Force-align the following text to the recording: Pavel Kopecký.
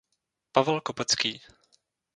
Pavel 0.53 0.81
Kopecký. 0.81 1.31